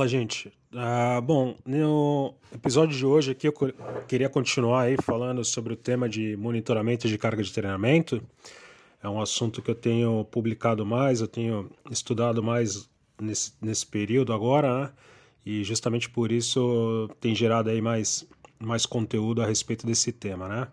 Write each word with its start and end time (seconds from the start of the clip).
Fala, 0.00 0.08
gente. 0.08 0.50
Ah, 0.74 1.20
bom, 1.20 1.54
no 1.62 2.34
episódio 2.54 2.96
de 2.96 3.04
hoje 3.04 3.32
aqui 3.32 3.46
eu 3.46 3.52
queria 4.08 4.30
continuar 4.30 4.84
aí 4.84 4.96
falando 4.96 5.44
sobre 5.44 5.74
o 5.74 5.76
tema 5.76 6.08
de 6.08 6.38
monitoramento 6.38 7.06
de 7.06 7.18
carga 7.18 7.42
de 7.42 7.52
treinamento. 7.52 8.22
É 9.02 9.06
um 9.10 9.20
assunto 9.20 9.60
que 9.60 9.70
eu 9.70 9.74
tenho 9.74 10.24
publicado 10.24 10.86
mais, 10.86 11.20
eu 11.20 11.28
tenho 11.28 11.70
estudado 11.90 12.42
mais 12.42 12.88
nesse, 13.20 13.52
nesse 13.60 13.86
período 13.86 14.32
agora, 14.32 14.84
né? 14.84 14.92
E 15.44 15.62
justamente 15.64 16.08
por 16.08 16.32
isso 16.32 17.10
tem 17.20 17.34
gerado 17.34 17.68
aí 17.68 17.82
mais, 17.82 18.26
mais 18.58 18.86
conteúdo 18.86 19.42
a 19.42 19.46
respeito 19.46 19.86
desse 19.86 20.12
tema, 20.12 20.48
né? 20.48 20.68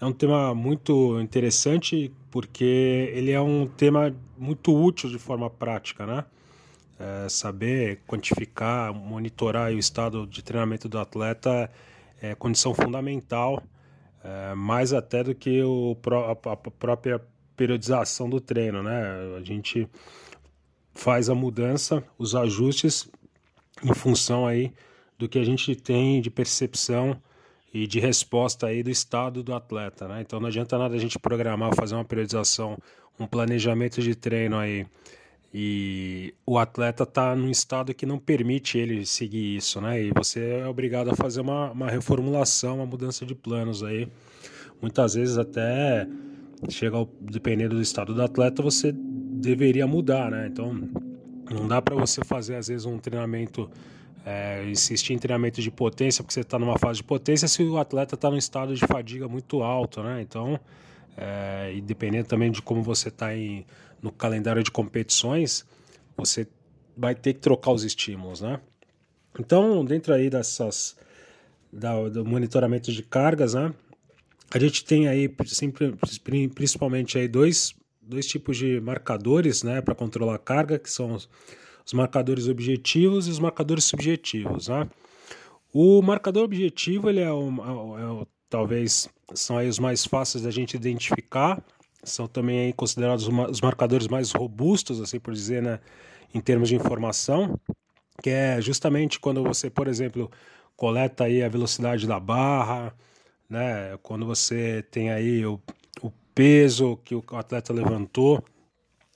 É 0.00 0.04
um 0.04 0.12
tema 0.12 0.52
muito 0.56 1.20
interessante 1.20 2.12
porque 2.32 3.12
ele 3.14 3.30
é 3.30 3.40
um 3.40 3.68
tema 3.68 4.12
muito 4.36 4.74
útil 4.76 5.08
de 5.08 5.20
forma 5.20 5.48
prática, 5.48 6.04
né? 6.04 6.24
É, 7.00 7.28
saber 7.30 8.02
quantificar, 8.06 8.92
monitorar 8.92 9.72
o 9.72 9.78
estado 9.78 10.26
de 10.26 10.42
treinamento 10.42 10.86
do 10.86 10.98
atleta 10.98 11.70
é 12.20 12.34
condição 12.34 12.74
fundamental, 12.74 13.62
é, 14.22 14.54
mais 14.54 14.92
até 14.92 15.24
do 15.24 15.34
que 15.34 15.62
o, 15.62 15.96
a, 16.28 16.52
a 16.52 16.56
própria 16.56 17.18
periodização 17.56 18.28
do 18.28 18.38
treino, 18.38 18.82
né? 18.82 19.36
A 19.38 19.42
gente 19.42 19.88
faz 20.92 21.30
a 21.30 21.34
mudança, 21.34 22.04
os 22.18 22.34
ajustes 22.34 23.08
em 23.82 23.94
função 23.94 24.46
aí 24.46 24.70
do 25.18 25.26
que 25.26 25.38
a 25.38 25.44
gente 25.44 25.74
tem 25.74 26.20
de 26.20 26.30
percepção 26.30 27.16
e 27.72 27.86
de 27.86 27.98
resposta 27.98 28.66
aí 28.66 28.82
do 28.82 28.90
estado 28.90 29.42
do 29.42 29.54
atleta, 29.54 30.06
né? 30.06 30.20
Então 30.20 30.38
não 30.38 30.48
adianta 30.48 30.76
nada 30.76 30.94
a 30.94 30.98
gente 30.98 31.18
programar, 31.18 31.74
fazer 31.74 31.94
uma 31.94 32.04
periodização, 32.04 32.76
um 33.18 33.26
planejamento 33.26 34.02
de 34.02 34.14
treino 34.14 34.58
aí 34.58 34.86
e 35.52 36.32
o 36.46 36.58
atleta 36.58 37.02
está 37.02 37.34
num 37.34 37.50
estado 37.50 37.92
que 37.92 38.06
não 38.06 38.18
permite 38.18 38.78
ele 38.78 39.04
seguir 39.04 39.56
isso, 39.56 39.80
né? 39.80 40.00
E 40.00 40.12
você 40.12 40.60
é 40.60 40.66
obrigado 40.66 41.10
a 41.10 41.16
fazer 41.16 41.40
uma, 41.40 41.72
uma 41.72 41.90
reformulação, 41.90 42.76
uma 42.76 42.86
mudança 42.86 43.26
de 43.26 43.34
planos 43.34 43.82
aí. 43.82 44.08
Muitas 44.80 45.14
vezes 45.14 45.36
até 45.36 46.06
chega 46.68 46.96
ao, 46.96 47.08
dependendo 47.20 47.74
do 47.74 47.82
estado 47.82 48.14
do 48.14 48.22
atleta, 48.22 48.62
você 48.62 48.92
deveria 48.92 49.86
mudar, 49.88 50.30
né? 50.30 50.46
Então 50.46 50.72
não 51.50 51.66
dá 51.66 51.82
para 51.82 51.96
você 51.96 52.24
fazer 52.24 52.54
às 52.54 52.68
vezes 52.68 52.86
um 52.86 52.98
treinamento 52.98 53.68
é, 54.24 54.64
insistir 54.70 55.14
em 55.14 55.18
treinamento 55.18 55.60
de 55.60 55.70
potência 55.70 56.22
porque 56.22 56.34
você 56.34 56.40
está 56.40 56.60
numa 56.60 56.78
fase 56.78 56.98
de 56.98 57.04
potência 57.04 57.48
se 57.48 57.62
o 57.64 57.76
atleta 57.76 58.14
está 58.14 58.30
num 58.30 58.36
estado 58.36 58.74
de 58.74 58.86
fadiga 58.86 59.26
muito 59.26 59.62
alto, 59.62 60.00
né? 60.00 60.22
Então, 60.22 60.60
é, 61.16 61.72
e 61.74 61.80
dependendo 61.80 62.28
também 62.28 62.52
de 62.52 62.62
como 62.62 62.82
você 62.82 63.08
está 63.08 63.34
em 63.34 63.64
no 64.02 64.10
calendário 64.10 64.62
de 64.62 64.70
competições, 64.70 65.64
você 66.16 66.46
vai 66.96 67.14
ter 67.14 67.34
que 67.34 67.40
trocar 67.40 67.72
os 67.72 67.84
estímulos, 67.84 68.40
né? 68.40 68.60
Então, 69.38 69.84
dentro 69.84 70.12
aí 70.12 70.28
dessas 70.28 70.96
da, 71.72 72.08
do 72.08 72.24
monitoramento 72.24 72.92
de 72.92 73.02
cargas, 73.02 73.54
né? 73.54 73.72
A 74.52 74.58
gente 74.58 74.84
tem 74.84 75.06
aí 75.06 75.32
sempre, 75.46 75.94
principalmente 76.54 77.16
aí 77.16 77.28
dois, 77.28 77.72
dois 78.02 78.26
tipos 78.26 78.56
de 78.56 78.80
marcadores, 78.80 79.62
né, 79.62 79.80
para 79.80 79.94
controlar 79.94 80.34
a 80.34 80.38
carga, 80.38 80.76
que 80.76 80.90
são 80.90 81.14
os, 81.14 81.28
os 81.86 81.92
marcadores 81.92 82.48
objetivos 82.48 83.28
e 83.28 83.30
os 83.30 83.38
marcadores 83.38 83.84
subjetivos, 83.84 84.66
né? 84.68 84.88
O 85.72 86.02
marcador 86.02 86.42
objetivo, 86.42 87.08
ele 87.08 87.20
é, 87.20 87.30
o, 87.30 87.48
é 87.96 88.10
o, 88.10 88.26
talvez 88.48 89.08
são 89.34 89.56
aí 89.56 89.68
os 89.68 89.78
mais 89.78 90.04
fáceis 90.04 90.42
da 90.42 90.50
gente 90.50 90.74
identificar, 90.74 91.62
são 92.02 92.26
também 92.26 92.72
considerados 92.72 93.28
os 93.28 93.60
marcadores 93.60 94.08
mais 94.08 94.32
robustos, 94.32 95.00
assim 95.00 95.20
por 95.20 95.34
dizer, 95.34 95.62
né, 95.62 95.80
em 96.34 96.40
termos 96.40 96.68
de 96.68 96.76
informação, 96.76 97.58
que 98.22 98.30
é 98.30 98.60
justamente 98.60 99.18
quando 99.18 99.42
você, 99.42 99.68
por 99.68 99.88
exemplo, 99.88 100.30
coleta 100.76 101.24
aí 101.24 101.42
a 101.42 101.48
velocidade 101.48 102.06
da 102.06 102.18
barra, 102.18 102.94
né, 103.48 103.98
quando 104.02 104.24
você 104.24 104.84
tem 104.90 105.10
aí 105.10 105.44
o, 105.44 105.60
o 106.02 106.10
peso 106.34 106.96
que 107.04 107.14
o 107.14 107.24
atleta 107.32 107.72
levantou, 107.72 108.42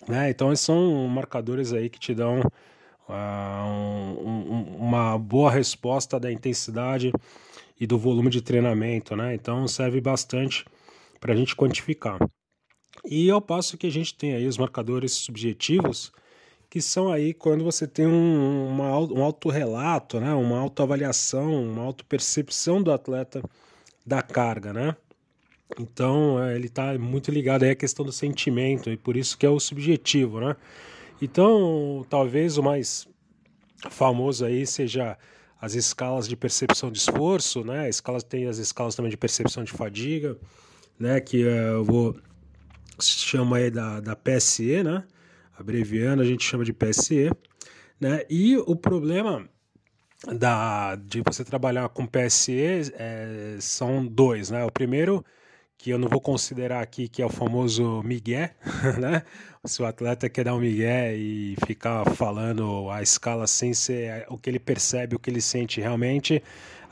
né, 0.09 0.31
então 0.31 0.53
esses 0.53 0.67
são 0.67 1.07
marcadores 1.09 1.73
aí 1.73 1.89
que 1.89 1.99
te 1.99 2.15
dão 2.15 2.41
uh, 3.09 4.21
um, 4.21 4.77
uma 4.79 5.19
boa 5.19 5.51
resposta 5.51 6.21
da 6.21 6.31
intensidade 6.31 7.13
e 7.81 7.87
do 7.87 7.99
volume 7.99 8.31
de 8.31 8.43
treinamento, 8.43 9.17
né, 9.17 9.35
então 9.35 9.67
serve 9.67 10.01
bastante 10.01 10.65
para 11.21 11.33
a 11.33 11.37
gente 11.37 11.57
quantificar. 11.57 12.19
E 13.05 13.31
ao 13.31 13.41
passo 13.41 13.77
que 13.77 13.87
a 13.87 13.91
gente 13.91 14.15
tem 14.15 14.35
aí 14.35 14.47
os 14.47 14.59
marcadores 14.59 15.13
subjetivos, 15.13 16.13
que 16.71 16.81
são 16.81 17.11
aí 17.11 17.33
quando 17.33 17.65
você 17.65 17.87
tem 17.87 18.07
um, 18.07 18.69
uma, 18.69 18.99
um 18.99 19.23
autorrelato, 19.23 20.21
né? 20.21 20.33
uma 20.35 20.59
autoavaliação, 20.59 21.71
uma 21.71 21.83
autopercepção 21.83 22.83
do 22.83 22.93
atleta 22.93 23.43
da 24.05 24.23
carga, 24.23 24.73
né? 24.73 24.97
Então 25.79 26.43
é, 26.43 26.55
ele 26.55 26.67
está 26.67 26.97
muito 26.99 27.31
ligado 27.31 27.63
aí 27.63 27.71
à 27.71 27.75
questão 27.75 28.05
do 28.05 28.13
sentimento 28.13 28.91
e 28.91 28.97
por 28.97 29.17
isso 29.17 29.37
que 29.39 29.47
é 29.47 29.49
o 29.49 29.59
subjetivo, 29.59 30.41
né? 30.41 30.57
Então 31.23 32.05
talvez 32.11 32.59
o 32.59 32.63
mais 32.63 33.09
famoso 33.91 34.45
aí 34.45 34.67
seja 34.67 35.17
as 35.61 35.75
escalas 35.75 36.29
de 36.29 36.37
percepção 36.37 36.91
de 36.91 36.99
esforço, 36.99 37.65
né? 37.65 37.89
Escalas 37.89 38.23
tem 38.23 38.47
as 38.47 38.59
escalas 38.59 38.95
também 38.95 39.11
de 39.11 39.17
percepção 39.17 39.65
de 39.65 39.73
fadiga, 39.73 40.37
né? 40.99 41.21
Que 41.21 41.45
uh, 41.45 41.49
eu 41.49 41.85
vou 41.85 42.17
se 42.99 43.19
chama 43.19 43.59
aí 43.59 43.71
da, 43.71 44.01
da 44.01 44.17
PSE, 44.17 44.83
né? 44.83 45.05
Abreviando, 45.59 46.23
a 46.23 46.25
gente 46.25 46.45
chama 46.45 46.65
de 46.65 46.73
PSE, 46.73 47.31
né? 48.01 48.23
E 48.29 48.57
o 48.57 48.77
problema 48.77 49.49
da, 50.33 50.97
de 50.97 51.23
você 51.23 51.45
trabalhar 51.45 51.89
com 51.91 52.07
PSE 52.07 52.93
é, 52.95 53.57
são 53.61 54.07
dois, 54.07 54.51
né? 54.51 54.65
O 54.65 54.71
primeiro, 54.71 55.25
que 55.77 55.91
eu 55.91 55.99
não 55.99 56.09
vou 56.09 56.21
considerar 56.21 56.81
aqui, 56.81 57.09
que 57.09 57.21
é 57.21 57.27
o 57.27 57.31
famoso 57.31 58.03
migué, 58.03 58.55
né? 58.99 59.23
Se 59.65 59.83
o 59.83 59.87
atleta 59.87 60.29
quer 60.29 60.45
dar 60.45 60.55
um 60.55 60.61
migué 60.61 61.15
e 61.17 61.57
ficar 61.67 62.05
falando 62.15 62.91
a 62.91 63.03
escala 63.03 63.47
sem 63.47 63.75
ser 63.75 64.27
o 64.29 64.39
que 64.39 64.51
ele 64.51 64.59
percebe, 64.59 65.17
o 65.17 65.19
que 65.19 65.31
ele 65.31 65.41
sente 65.41 65.81
realmente, 65.81 66.43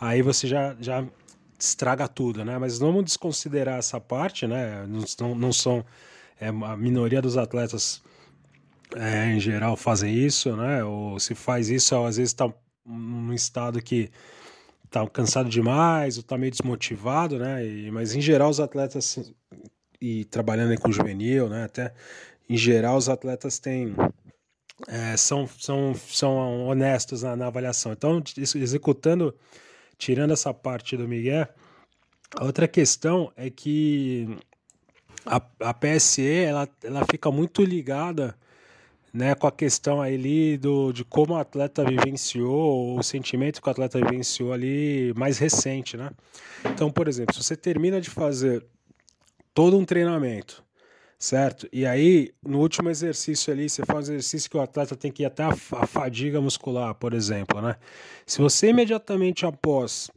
aí 0.00 0.22
você 0.22 0.46
já, 0.46 0.76
já 0.80 1.06
estraga 1.62 2.09
tudo, 2.09 2.45
né? 2.45 2.59
Mas 2.59 2.78
vamos 2.78 3.05
desconsiderar 3.05 3.78
essa 3.78 4.00
parte, 4.00 4.47
né? 4.47 4.84
Não, 5.21 5.34
não 5.34 5.53
são 5.53 5.84
é, 6.41 6.49
a 6.49 6.77
minoria 6.77 7.23
dos 7.23 7.37
atletas 7.37 8.03
é, 8.97 9.33
em 9.33 9.41
geral 9.41 9.77
fazem 9.77 10.12
isso, 10.15 10.56
né? 10.56 10.83
Ou 10.84 11.19
se 11.21 11.34
faz 11.34 11.71
isso, 11.71 11.95
às 12.05 12.17
vezes 12.17 12.33
está 12.33 12.53
num 12.84 13.33
estado 13.33 13.81
que 13.81 14.11
está 14.84 15.09
cansado 15.09 15.49
demais, 15.49 16.17
ou 16.17 16.23
está 16.23 16.37
meio 16.37 16.50
desmotivado, 16.50 17.39
né? 17.39 17.65
E, 17.65 17.91
mas 17.93 18.15
em 18.15 18.21
geral 18.21 18.50
os 18.50 18.59
atletas 18.59 19.33
e 20.00 20.25
trabalhando 20.25 20.79
com 20.81 20.91
juvenil, 20.91 21.49
né? 21.49 21.65
Até 21.65 21.94
em 22.49 22.56
geral 22.56 22.97
os 22.97 23.09
atletas 23.09 23.61
têm 23.61 23.94
é, 24.89 25.17
são, 25.17 25.47
são, 25.47 25.94
são 25.94 26.67
honestos 26.67 27.23
na, 27.23 27.37
na 27.37 27.47
avaliação. 27.47 27.93
Então, 27.93 28.21
executando 28.37 29.33
tirando 30.02 30.32
essa 30.32 30.52
parte 30.52 30.96
do 30.96 31.06
Miguel, 31.06 31.46
a 32.36 32.44
outra 32.44 32.66
questão 32.66 33.30
é 33.36 33.48
que 33.48 34.36
a, 35.24 35.40
a 35.60 35.72
PSE 35.72 36.26
ela, 36.26 36.68
ela 36.82 37.06
fica 37.08 37.30
muito 37.30 37.62
ligada 37.62 38.36
né, 39.14 39.32
com 39.36 39.46
a 39.46 39.52
questão 39.52 40.02
ali 40.02 40.56
do, 40.56 40.92
de 40.92 41.04
como 41.04 41.34
o 41.34 41.36
atleta 41.36 41.84
vivenciou, 41.84 42.98
o 42.98 43.02
sentimento 43.04 43.62
que 43.62 43.68
o 43.68 43.70
atleta 43.70 44.00
vivenciou 44.00 44.52
ali 44.52 45.14
mais 45.14 45.38
recente, 45.38 45.96
né? 45.96 46.10
Então, 46.64 46.90
por 46.90 47.06
exemplo, 47.06 47.32
se 47.32 47.40
você 47.40 47.55
termina 47.55 48.00
de 48.00 48.10
fazer 48.10 48.66
todo 49.55 49.78
um 49.78 49.84
treinamento, 49.84 50.64
certo? 51.22 51.69
E 51.72 51.86
aí, 51.86 52.34
no 52.44 52.58
último 52.58 52.90
exercício 52.90 53.52
ali, 53.52 53.69
você 53.69 53.84
faz 53.86 54.08
um 54.08 54.12
exercício 54.14 54.50
que 54.50 54.56
o 54.56 54.60
atleta 54.60 54.96
tem 54.96 55.12
que 55.12 55.22
ir 55.22 55.26
até 55.26 55.44
a, 55.44 55.50
a 55.50 55.86
fadiga 55.86 56.40
muscular, 56.40 56.92
por 56.96 57.14
exemplo, 57.14 57.62
né? 57.62 57.76
Se 58.26 58.40
você 58.40 58.70
imediatamente 58.70 59.46
após 59.46 60.10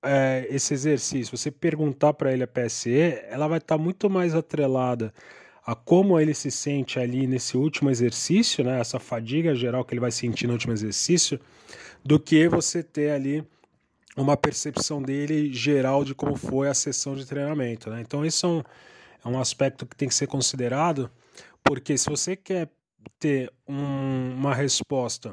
é, 0.00 0.46
esse 0.48 0.74
exercício, 0.74 1.36
você 1.36 1.50
perguntar 1.50 2.12
para 2.12 2.32
ele 2.32 2.44
a 2.44 2.46
PSE, 2.46 3.18
ela 3.28 3.48
vai 3.48 3.58
estar 3.58 3.76
tá 3.76 3.82
muito 3.82 4.08
mais 4.08 4.32
atrelada 4.32 5.12
a 5.66 5.74
como 5.74 6.20
ele 6.20 6.34
se 6.34 6.52
sente 6.52 7.00
ali 7.00 7.26
nesse 7.26 7.56
último 7.56 7.90
exercício, 7.90 8.62
né? 8.62 8.78
Essa 8.78 9.00
fadiga 9.00 9.56
geral 9.56 9.84
que 9.84 9.92
ele 9.92 10.00
vai 10.00 10.12
sentir 10.12 10.46
no 10.46 10.52
último 10.52 10.72
exercício, 10.72 11.40
do 12.04 12.20
que 12.20 12.46
você 12.46 12.80
ter 12.80 13.10
ali 13.10 13.44
uma 14.16 14.36
percepção 14.36 15.02
dele 15.02 15.52
geral 15.52 16.04
de 16.04 16.14
como 16.14 16.36
foi 16.36 16.68
a 16.68 16.74
sessão 16.74 17.16
de 17.16 17.26
treinamento, 17.26 17.90
né? 17.90 18.00
Então, 18.00 18.24
isso 18.24 18.46
é 18.46 18.48
um 18.48 18.62
é 19.24 19.28
um 19.28 19.40
aspecto 19.40 19.86
que 19.86 19.96
tem 19.96 20.08
que 20.08 20.14
ser 20.14 20.26
considerado, 20.26 21.10
porque 21.62 21.96
se 21.96 22.08
você 22.08 22.36
quer 22.36 22.68
ter 23.18 23.52
um, 23.68 24.34
uma 24.36 24.54
resposta 24.54 25.32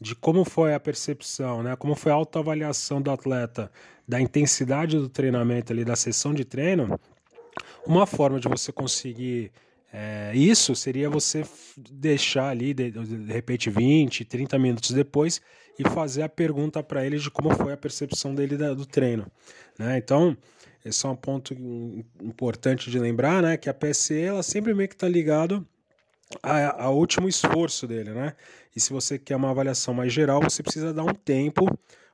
de 0.00 0.14
como 0.14 0.44
foi 0.44 0.74
a 0.74 0.80
percepção, 0.80 1.62
né, 1.62 1.76
como 1.76 1.94
foi 1.94 2.12
a 2.12 2.14
autoavaliação 2.14 3.02
do 3.02 3.10
atleta, 3.10 3.70
da 4.08 4.20
intensidade 4.20 4.96
do 4.96 5.08
treinamento 5.08 5.72
ali, 5.72 5.84
da 5.84 5.96
sessão 5.96 6.32
de 6.32 6.44
treino, 6.44 6.98
uma 7.86 8.06
forma 8.06 8.40
de 8.40 8.48
você 8.48 8.72
conseguir 8.72 9.52
É, 9.92 10.30
isso 10.34 10.74
seria 10.76 11.10
você 11.10 11.44
deixar 11.76 12.48
ali, 12.48 12.72
de, 12.72 12.92
de 12.92 13.32
repente, 13.32 13.68
20, 13.68 14.24
30 14.24 14.56
minutos 14.58 14.92
depois 14.92 15.40
e 15.76 15.82
fazer 15.88 16.22
a 16.22 16.28
pergunta 16.28 16.82
para 16.82 17.04
ele 17.04 17.18
de 17.18 17.30
como 17.30 17.50
foi 17.56 17.72
a 17.72 17.76
percepção 17.76 18.34
dele 18.34 18.56
da, 18.56 18.72
do 18.72 18.86
treino. 18.86 19.26
Né? 19.78 19.98
Então, 19.98 20.36
esse 20.84 21.04
é 21.04 21.08
um 21.08 21.16
ponto 21.16 21.54
importante 22.22 22.90
de 22.90 22.98
lembrar, 22.98 23.42
né? 23.42 23.56
Que 23.56 23.68
a 23.68 23.74
PSE 23.74 24.18
ela 24.18 24.42
sempre 24.42 24.72
meio 24.74 24.88
que 24.88 24.94
está 24.94 25.08
ligado 25.08 25.66
ao 26.42 26.96
último 26.96 27.28
esforço 27.28 27.86
dele, 27.86 28.12
né? 28.12 28.34
E 28.74 28.80
se 28.80 28.92
você 28.92 29.18
quer 29.18 29.36
uma 29.36 29.50
avaliação 29.50 29.92
mais 29.92 30.12
geral, 30.12 30.40
você 30.40 30.62
precisa 30.62 30.92
dar 30.92 31.04
um 31.04 31.14
tempo 31.14 31.66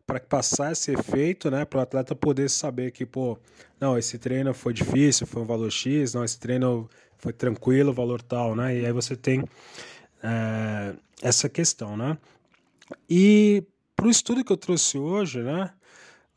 para 0.07 0.21
passar 0.21 0.73
esse 0.73 0.93
efeito, 0.93 1.51
né? 1.51 1.65
Para 1.65 1.79
o 1.79 1.83
atleta 1.83 2.15
poder 2.15 2.49
saber 2.49 2.93
que, 2.93 3.05
pô, 3.05 3.39
não, 3.81 3.99
esse 3.99 4.19
treino 4.19 4.55
foi 4.55 4.73
difícil, 4.73 5.27
foi 5.27 5.43
um 5.43 5.47
valor 5.47 5.71
X, 5.71 6.15
não, 6.15 6.25
esse 6.25 6.39
treino 6.39 6.89
foi 7.19 7.33
tranquilo, 7.33 7.93
valor 7.93 8.23
tal, 8.23 8.55
né? 8.55 8.79
E 8.79 8.87
aí 8.87 8.93
você 8.93 9.17
tem 9.17 9.45
é, 10.23 10.95
essa 11.23 11.49
questão, 11.49 11.97
né? 11.97 12.17
E 13.11 13.65
para 13.95 14.07
o 14.07 14.11
estudo 14.11 14.45
que 14.45 14.53
eu 14.53 14.57
trouxe 14.57 14.99
hoje, 14.99 15.43
né? 15.43 15.73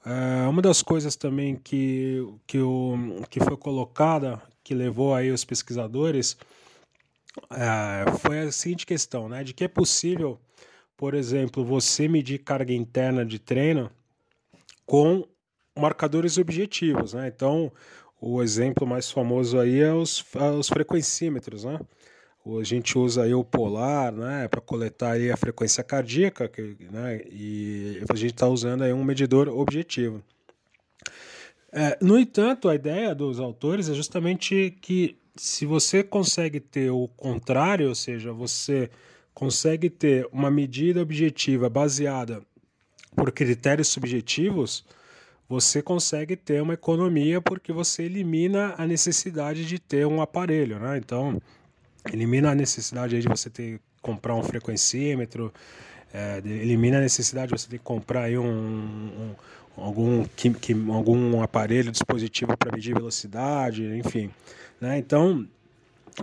É, 0.06 0.48
uma 0.48 0.62
das 0.62 0.82
coisas 0.82 1.16
também 1.16 1.56
que, 1.56 2.26
que, 2.48 2.60
o, 2.60 2.96
que 3.30 3.40
foi 3.40 3.58
colocada, 3.58 4.42
que 4.64 4.74
levou 4.74 5.14
aí 5.14 5.32
os 5.32 5.44
pesquisadores, 5.44 6.38
é, 7.52 8.18
foi 8.20 8.40
a 8.40 8.52
seguinte 8.52 8.86
questão, 8.86 9.28
né? 9.28 9.44
De 9.44 9.54
que 9.54 9.64
é 9.64 9.68
possível, 9.68 10.40
por 10.96 11.14
exemplo, 11.14 11.64
você 11.64 12.08
medir 12.08 12.40
carga 12.40 12.74
interna 12.74 13.26
de 13.26 13.40
treino 13.40 13.92
com 14.86 15.28
marcadores 15.78 16.38
objetivos, 16.38 17.14
né? 17.14 17.28
Então, 17.28 17.72
o 18.22 18.42
exemplo 18.42 18.88
mais 18.88 19.12
famoso 19.12 19.60
aí 19.60 19.80
é 19.80 19.94
os, 19.94 20.24
os 20.58 20.68
frequencímetros, 20.68 21.64
né? 21.64 21.80
A 22.46 22.64
gente 22.64 22.98
usa 22.98 23.24
aí 23.24 23.34
o 23.34 23.44
polar, 23.44 24.12
né, 24.12 24.48
para 24.48 24.62
coletar 24.62 25.12
aí 25.12 25.30
a 25.30 25.38
frequência 25.38 25.84
cardíaca, 25.84 26.48
que, 26.48 26.76
né, 26.92 27.22
e 27.30 28.02
a 28.10 28.16
gente 28.16 28.34
está 28.34 28.48
usando 28.48 28.84
aí 28.84 28.94
um 28.94 29.04
medidor 29.04 29.48
objetivo. 29.50 30.24
É, 31.72 31.98
no 32.02 32.18
entanto, 32.18 32.68
a 32.68 32.76
ideia 32.76 33.14
dos 33.14 33.40
autores 33.40 33.90
é 33.90 33.94
justamente 33.94 34.76
que 34.82 35.18
se 35.36 35.66
você 35.66 36.04
consegue 36.04 36.60
ter 36.60 36.90
o 36.90 37.08
contrário, 37.08 37.90
ou 37.90 37.96
seja, 37.96 38.34
você 38.34 38.90
consegue 39.34 39.90
ter 39.90 40.28
uma 40.32 40.50
medida 40.50 41.02
objetiva 41.02 41.70
baseada 41.70 42.42
por 43.16 43.32
critérios 43.32 43.88
subjetivos, 43.88 44.84
você 45.48 45.82
consegue 45.82 46.36
ter 46.36 46.62
uma 46.62 46.74
economia 46.74 47.42
porque 47.42 47.72
você 47.72 48.04
elimina 48.04 48.76
a 48.78 48.86
necessidade 48.86 49.66
de 49.66 49.80
ter 49.80 50.06
um 50.06 50.22
aparelho, 50.22 50.80
né? 50.80 50.98
Então, 50.98 51.42
elimina 52.12 52.52
a 52.52 52.56
necessidade 52.56 53.20
de 53.20 53.28
você 53.28 53.50
ter 53.50 53.80
comprar 54.02 54.36
um 54.36 54.44
frequencímetro, 54.44 55.54
é, 56.14 56.42
elimina 56.46 56.98
a 56.98 57.02
necessidade 57.02 57.52
de 57.54 57.60
você 57.60 57.70
ter 57.70 57.78
que 57.78 57.84
comprar 57.84 58.24
aí 58.24 58.38
um, 58.38 58.46
um 58.46 59.36
algum, 59.78 60.26
que, 60.36 60.74
algum 60.92 61.42
aparelho, 61.42 61.92
dispositivo 61.92 62.58
para 62.58 62.72
medir 62.72 62.94
velocidade, 62.94 63.84
enfim. 63.98 64.30
Né? 64.80 64.98
Então, 64.98 65.48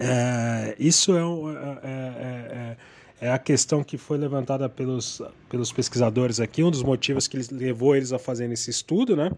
é, 0.01 0.75
isso 0.79 1.17
é, 1.17 1.21
é, 1.21 2.77
é, 3.23 3.27
é, 3.27 3.31
a 3.31 3.39
questão 3.39 3.83
que 3.83 3.97
foi 3.97 4.19
levantada 4.19 4.69
pelos, 4.69 5.23
pelos 5.49 5.73
pesquisadores 5.73 6.41
aqui, 6.41 6.63
um 6.63 6.71
dos 6.71 6.83
motivos 6.83 7.27
que 7.27 7.37
levou 7.53 7.97
eles 7.97 8.13
a 8.13 8.19
fazerem 8.19 8.53
esse 8.53 8.71
estudo, 8.71 9.17
né? 9.17 9.31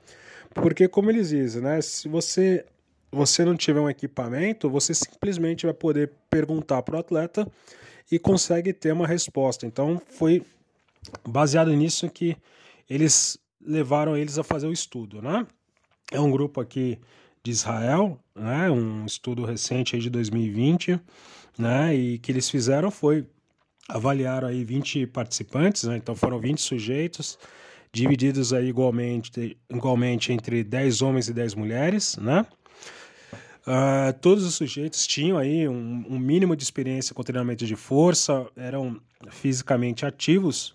Porque, 0.54 0.88
como 0.88 1.10
eles 1.10 1.28
dizem, 1.28 1.62
né? 1.62 1.80
se 1.80 2.08
você 2.08 2.64
você 3.10 3.44
não 3.44 3.56
tiver 3.56 3.80
um 3.80 3.88
equipamento, 3.90 4.68
você 4.68 4.94
simplesmente 4.94 5.66
vai 5.66 5.74
poder 5.74 6.12
perguntar 6.30 6.82
para 6.82 6.96
o 6.96 6.98
atleta 6.98 7.50
e 8.10 8.18
consegue 8.18 8.72
ter 8.72 8.92
uma 8.92 9.06
resposta. 9.06 9.66
Então 9.66 10.00
foi 10.08 10.42
baseado 11.26 11.72
nisso 11.72 12.08
que 12.10 12.36
eles 12.88 13.38
levaram 13.60 14.16
eles 14.16 14.38
a 14.38 14.44
fazer 14.44 14.66
o 14.66 14.72
estudo, 14.72 15.20
né? 15.20 15.46
É 16.10 16.20
um 16.20 16.30
grupo 16.30 16.60
aqui 16.60 16.98
de 17.42 17.50
Israel, 17.50 18.18
né? 18.34 18.70
Um 18.70 19.04
estudo 19.04 19.44
recente 19.44 19.98
de 19.98 20.10
2020, 20.10 21.00
né? 21.58 21.94
E 21.94 22.18
que 22.18 22.32
eles 22.32 22.48
fizeram 22.48 22.90
foi 22.90 23.26
avaliaram 23.88 24.48
aí 24.48 24.64
20 24.64 25.06
participantes, 25.06 25.84
né? 25.84 25.96
Então 25.96 26.14
foram 26.14 26.38
20 26.38 26.60
sujeitos 26.60 27.38
divididos 27.92 28.52
aí 28.52 28.68
igualmente, 28.68 29.56
igualmente 29.70 30.32
entre 30.32 30.62
10 30.62 31.02
homens 31.02 31.28
e 31.28 31.32
10 31.32 31.54
mulheres, 31.54 32.16
né? 32.16 32.46
Uh, 33.68 34.14
todos 34.22 34.44
os 34.44 34.54
sujeitos 34.54 35.06
tinham 35.06 35.36
aí 35.36 35.68
um, 35.68 36.06
um, 36.08 36.18
mínimo 36.18 36.56
de 36.56 36.62
experiência 36.62 37.14
com 37.14 37.22
treinamento 37.22 37.66
de 37.66 37.76
força, 37.76 38.46
eram 38.56 38.98
fisicamente 39.28 40.06
ativos, 40.06 40.74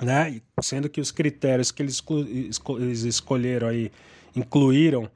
né? 0.00 0.40
Sendo 0.60 0.88
que 0.88 1.00
os 1.00 1.10
critérios 1.10 1.72
que 1.72 1.82
eles, 1.82 2.00
esco 2.48 2.78
eles 2.78 3.02
escolheram 3.02 3.66
aí, 3.66 3.90
incluíram 4.36 5.10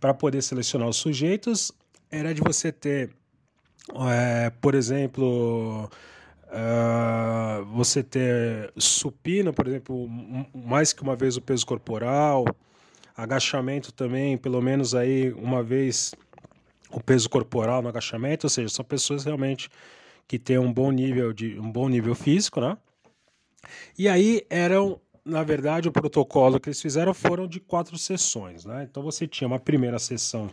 para 0.00 0.14
poder 0.14 0.40
selecionar 0.42 0.88
os 0.88 0.96
sujeitos, 0.96 1.72
era 2.10 2.32
de 2.32 2.40
você 2.40 2.72
ter, 2.72 3.10
é, 4.10 4.48
por 4.62 4.74
exemplo, 4.74 5.90
uh, 6.46 7.64
você 7.66 8.02
ter 8.02 8.72
supino, 8.78 9.52
por 9.52 9.68
exemplo, 9.68 10.08
mais 10.54 10.94
que 10.94 11.02
uma 11.02 11.14
vez 11.14 11.36
o 11.36 11.42
peso 11.42 11.66
corporal, 11.66 12.46
agachamento 13.14 13.92
também, 13.92 14.38
pelo 14.38 14.62
menos 14.62 14.94
aí 14.94 15.32
uma 15.32 15.62
vez 15.62 16.14
o 16.92 17.02
peso 17.02 17.28
corporal 17.28 17.82
no 17.82 17.88
agachamento, 17.88 18.46
ou 18.46 18.50
seja, 18.50 18.68
são 18.68 18.84
pessoas 18.84 19.24
realmente 19.24 19.68
que 20.26 20.38
têm 20.38 20.58
um 20.58 20.72
bom 20.72 20.90
nível 20.90 21.32
de 21.32 21.58
um 21.58 21.70
bom 21.70 21.88
nível 21.88 22.14
físico, 22.14 22.60
né? 22.60 22.76
E 23.98 24.08
aí 24.08 24.46
eram, 24.48 25.00
na 25.24 25.42
verdade, 25.42 25.88
o 25.88 25.92
protocolo 25.92 26.58
que 26.58 26.68
eles 26.68 26.80
fizeram 26.80 27.12
foram 27.12 27.46
de 27.46 27.60
quatro 27.60 27.98
sessões, 27.98 28.64
né? 28.64 28.86
Então 28.88 29.02
você 29.02 29.26
tinha 29.26 29.48
uma 29.48 29.58
primeira 29.58 29.98
sessão 29.98 30.50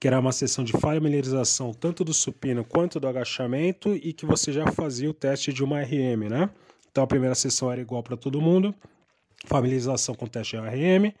que 0.00 0.06
era 0.06 0.20
uma 0.20 0.30
sessão 0.30 0.62
de 0.62 0.72
familiarização 0.72 1.74
tanto 1.74 2.04
do 2.04 2.14
supino 2.14 2.64
quanto 2.64 3.00
do 3.00 3.08
agachamento 3.08 3.96
e 3.96 4.12
que 4.12 4.24
você 4.24 4.52
já 4.52 4.70
fazia 4.70 5.10
o 5.10 5.14
teste 5.14 5.52
de 5.52 5.64
uma 5.64 5.80
RM, 5.82 6.28
né? 6.30 6.50
Então 6.90 7.02
a 7.02 7.06
primeira 7.06 7.34
sessão 7.34 7.70
era 7.70 7.80
igual 7.80 8.02
para 8.02 8.16
todo 8.16 8.40
mundo, 8.40 8.74
familiarização 9.44 10.14
com 10.14 10.26
o 10.26 10.28
teste 10.28 10.56
de 10.56 10.62
RM. 10.62 11.12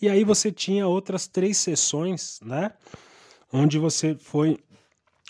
E 0.00 0.08
aí 0.08 0.24
você 0.24 0.50
tinha 0.50 0.86
outras 0.86 1.26
três 1.26 1.58
sessões, 1.58 2.40
né? 2.42 2.72
Onde 3.52 3.78
você 3.78 4.14
foi 4.14 4.58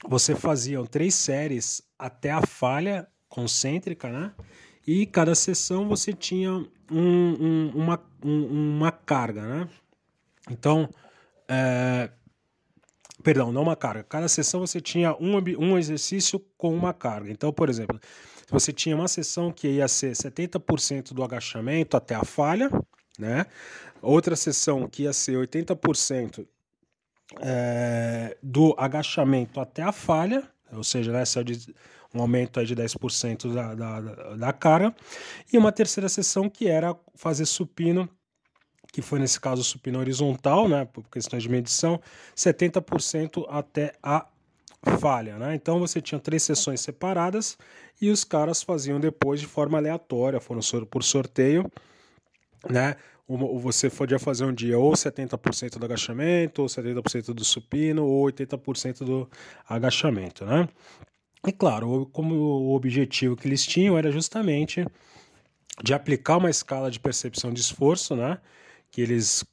você 0.07 0.35
fazia 0.35 0.85
três 0.87 1.15
séries 1.15 1.83
até 1.99 2.31
a 2.31 2.41
falha 2.47 3.09
concêntrica, 3.29 4.09
né? 4.09 4.33
E 4.87 5.05
cada 5.07 5.35
sessão 5.35 5.89
você 5.89 6.13
tinha 6.13 6.53
um, 6.53 6.67
um, 6.91 7.73
uma, 7.75 8.03
um, 8.25 8.77
uma 8.77 8.93
carga, 8.93 9.43
né? 9.43 9.69
Então, 10.51 10.89
é, 11.49 12.11
perdão, 13.23 13.53
não 13.53 13.63
uma 13.63 13.77
carga. 13.77 14.05
Cada 14.05 14.29
sessão 14.29 14.61
você 14.61 14.81
tinha 14.81 15.15
um, 15.17 15.37
um 15.59 15.77
exercício 15.77 16.41
com 16.57 16.75
uma 16.75 16.95
carga. 16.95 17.31
Então, 17.31 17.53
por 17.53 17.69
exemplo, 17.69 18.01
você 18.51 18.73
tinha 18.73 18.97
uma 18.97 19.09
sessão 19.09 19.53
que 19.53 19.69
ia 19.69 19.89
ser 19.89 20.13
70% 20.13 21.13
do 21.13 21.23
agachamento 21.23 21.97
até 21.97 22.15
a 22.15 22.25
falha, 22.25 22.71
né? 23.19 23.45
Outra 24.01 24.37
sessão 24.37 24.89
que 24.89 25.03
ia 25.03 25.13
ser 25.13 25.37
80% 25.37 26.47
é, 27.41 28.37
do 28.43 28.75
agachamento 28.79 29.61
até 29.61 29.83
a 29.83 29.93
falha, 29.93 30.43
ou 30.73 30.85
seja, 30.85 31.13
né, 31.13 31.23
de, 31.45 31.75
um 32.15 32.21
aumento 32.21 32.59
aí 32.59 32.67
de 32.67 32.75
10% 32.75 33.53
da, 33.53 33.75
da, 33.75 34.01
da 34.37 34.53
cara, 34.53 34.95
e 35.53 35.59
uma 35.59 35.73
terceira 35.73 36.09
sessão 36.09 36.49
que 36.49 36.69
era 36.69 36.97
fazer 37.15 37.47
supino, 37.47 38.09
que 38.93 39.03
foi 39.03 39.19
nesse 39.19 39.39
caso 39.39 39.63
supino 39.63 39.99
horizontal, 39.99 40.69
né, 40.69 40.85
por 40.87 41.05
questões 41.11 41.43
de 41.43 41.49
medição, 41.49 42.01
70% 42.35 43.47
até 43.49 43.93
a 44.03 44.27
falha, 45.01 45.39
né? 45.39 45.55
Então 45.55 45.81
você 45.81 46.01
tinha 46.01 46.21
três 46.21 46.43
sessões 46.45 46.81
separadas 46.81 47.59
e 48.01 48.11
os 48.11 48.23
caras 48.23 48.63
faziam 48.63 49.01
depois 49.01 49.41
de 49.41 49.47
forma 49.47 49.77
aleatória, 49.77 50.41
foram 50.41 50.61
por 50.89 51.03
sorteio, 51.03 51.71
né? 52.71 52.97
Você 53.29 53.91
podia 53.91 54.19
fazer 54.19 54.45
um 54.45 54.53
dia 54.53 54.79
ou 54.79 54.93
70% 54.93 55.79
do 55.79 55.85
agachamento, 55.85 56.63
ou 56.63 56.69
70% 56.69 57.35
do 57.35 57.45
supino, 57.45 58.07
ou 58.07 58.25
80% 58.27 59.05
do 59.05 59.29
agachamento, 59.69 60.47
né? 60.47 60.67
E 61.47 61.53
claro, 61.53 62.09
como 62.13 62.35
o 62.35 62.75
objetivo 62.75 63.37
que 63.37 63.47
eles 63.47 63.65
tinham 63.67 63.99
era 63.99 64.11
justamente 64.11 64.85
de 65.83 65.95
aplicar 65.95 66.39
uma 66.39 66.51
escala 66.51 66.91
de 66.91 66.99
percepção 66.99 67.53
de 67.53 67.61
esforço, 67.61 68.17
né? 68.17 68.39
Que 68.91 69.03
eles 69.03 69.45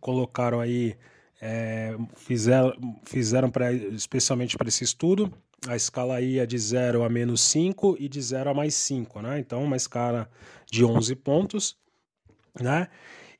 colocaram 0.00 0.60
aí, 0.60 0.96
é, 1.40 1.96
fizeram, 2.16 2.74
fizeram 3.04 3.50
pra, 3.50 3.72
especialmente 3.72 4.56
para 4.58 4.68
esse 4.68 4.82
estudo, 4.82 5.32
a 5.68 5.76
escala 5.76 6.20
ia 6.20 6.46
de 6.46 6.58
0 6.58 7.04
a 7.04 7.08
menos 7.08 7.40
5 7.42 7.96
e 7.98 8.08
de 8.08 8.20
0 8.20 8.50
a 8.50 8.54
mais 8.54 8.74
5, 8.74 9.22
né? 9.22 9.38
Então, 9.38 9.62
uma 9.62 9.76
escala 9.76 10.28
de 10.70 10.84
11 10.84 11.14
pontos, 11.16 11.76
né? 12.60 12.88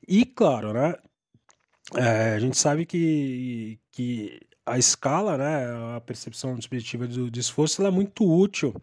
E 0.07 0.25
claro, 0.25 0.73
né? 0.73 0.95
É, 1.95 2.33
a 2.35 2.39
gente 2.39 2.57
sabe 2.57 2.85
que, 2.85 3.79
que 3.91 4.39
a 4.65 4.77
escala, 4.77 5.37
né, 5.37 5.95
a 5.95 6.01
percepção 6.01 6.59
subjetiva 6.61 7.07
do, 7.07 7.29
do 7.29 7.39
esforço, 7.39 7.81
ela 7.81 7.89
é 7.89 7.91
muito 7.91 8.25
útil 8.25 8.73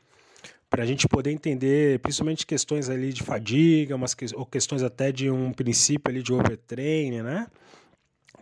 para 0.68 0.82
a 0.82 0.86
gente 0.86 1.08
poder 1.08 1.30
entender, 1.30 1.98
principalmente 2.00 2.46
questões 2.46 2.90
ali 2.90 3.12
de 3.12 3.22
fadiga, 3.22 3.96
umas 3.96 4.14
que, 4.14 4.26
ou 4.34 4.44
questões 4.44 4.82
até 4.82 5.10
de 5.10 5.30
um 5.30 5.52
princípio 5.52 6.10
ali 6.10 6.22
de 6.22 6.32
overtraining, 6.32 7.22
né? 7.22 7.46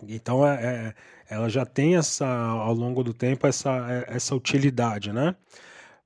Então, 0.08 0.46
é, 0.46 0.64
é, 0.64 0.94
ela 1.34 1.48
já 1.48 1.64
tem 1.64 1.96
essa, 1.96 2.26
ao 2.26 2.74
longo 2.74 3.04
do 3.04 3.14
tempo, 3.14 3.46
essa, 3.46 3.70
é, 3.90 4.16
essa 4.16 4.34
utilidade, 4.34 5.12
né? 5.12 5.36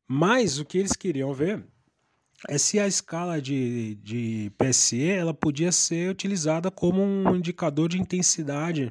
Mas 0.07 0.59
o 0.59 0.65
que 0.65 0.79
eles 0.79 0.93
queriam 0.93 1.33
ver 1.33 1.65
é 2.49 2.59
se 2.59 2.79
a 2.79 2.87
escala 2.87 3.41
de, 3.41 3.97
de 3.97 4.53
PSE 4.57 5.11
ela 5.11 5.35
podia 5.35 5.71
ser 5.73 6.11
utilizada 6.11 6.71
como 6.71 7.03
um 7.03 7.37
indicador 7.37 7.89
de 7.89 8.01
intensidade 8.01 8.89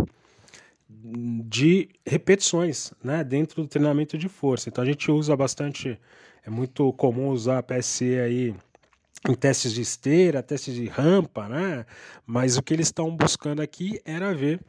de 0.90 1.90
repetições 2.06 2.92
né, 3.04 3.24
dentro 3.24 3.62
do 3.62 3.68
treinamento 3.68 4.18
de 4.18 4.28
força. 4.28 4.70
Então 4.70 4.84
a 4.84 4.88
gente 4.88 5.10
usa 5.10 5.36
bastante, 5.36 6.00
é 6.46 6.50
muito 6.50 6.92
comum 6.94 7.30
usar 7.30 7.60
a 7.60 7.64
PSE 7.64 8.20
aí 8.20 8.56
em 9.28 9.34
testes 9.34 9.74
de 9.74 9.82
esteira, 9.82 10.44
testes 10.44 10.76
de 10.76 10.86
rampa, 10.86 11.48
né? 11.50 11.86
Mas 12.26 12.58
o 12.58 12.64
que 12.64 12.74
eles 12.74 12.88
estão 12.88 13.16
buscando 13.16 13.62
aqui 13.62 14.00
era 14.06 14.34
ver 14.34 14.60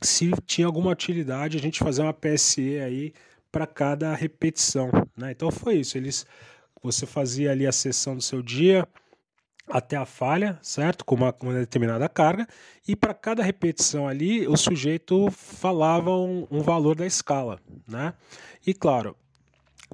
se 0.00 0.30
tinha 0.44 0.66
alguma 0.66 0.90
utilidade 0.90 1.56
a 1.56 1.60
gente 1.60 1.78
fazer 1.78 2.02
uma 2.02 2.12
PSE 2.12 2.78
aí 2.78 3.12
para 3.50 3.66
cada 3.66 4.14
repetição, 4.14 4.90
né? 5.16 5.32
Então 5.32 5.50
foi 5.50 5.76
isso, 5.76 5.96
eles 5.96 6.26
você 6.82 7.06
fazia 7.06 7.50
ali 7.52 7.66
a 7.66 7.72
sessão 7.72 8.16
do 8.16 8.22
seu 8.22 8.42
dia, 8.42 8.86
até 9.68 9.96
a 9.96 10.04
falha, 10.04 10.58
certo? 10.62 11.04
Com 11.04 11.14
uma, 11.14 11.34
uma 11.40 11.54
determinada 11.54 12.08
carga, 12.08 12.46
e 12.86 12.96
para 12.96 13.14
cada 13.14 13.42
repetição 13.42 14.08
ali, 14.08 14.46
o 14.46 14.56
sujeito 14.56 15.30
falava 15.30 16.10
um, 16.10 16.46
um, 16.50 16.60
valor 16.60 16.96
da 16.96 17.06
escala, 17.06 17.60
né? 17.86 18.12
E 18.66 18.74
claro, 18.74 19.16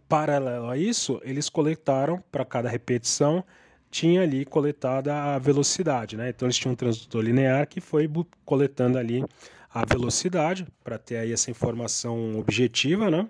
paralelo 0.09 0.69
a 0.71 0.77
isso, 0.77 1.21
eles 1.23 1.49
coletaram 1.49 2.23
para 2.33 2.45
cada 2.45 2.69
repetição 2.69 3.45
tinha 3.91 4.23
ali 4.23 4.45
coletada 4.45 5.15
a 5.15 5.39
velocidade, 5.39 6.17
né? 6.17 6.29
Então 6.29 6.47
eles 6.47 6.57
tinham 6.57 6.73
um 6.73 6.77
transdutor 6.77 7.23
linear 7.23 7.67
que 7.67 7.81
foi 7.81 8.09
coletando 8.45 8.99
ali 8.99 9.25
a 9.73 9.85
velocidade 9.85 10.67
para 10.83 10.99
ter 10.99 11.17
aí 11.17 11.33
essa 11.33 11.51
informação 11.51 12.39
objetiva, 12.39 13.11
né? 13.11 13.29